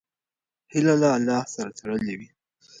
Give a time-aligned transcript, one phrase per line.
[0.71, 2.29] هیله له الله سره تړلې وي.